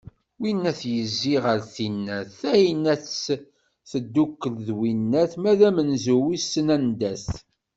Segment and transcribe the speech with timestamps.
[0.39, 3.03] Winnat yezzi ɣer tinnat, tayennat
[3.89, 7.27] teddukel d winnat, ma d amenzu wisen anda-t.